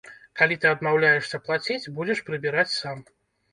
Калі 0.39 0.55
ты 0.63 0.69
адмаўляешся 0.75 1.41
плаціць, 1.49 1.91
будзеш 2.01 2.25
прыбіраць 2.33 2.69
сам. 2.81 3.07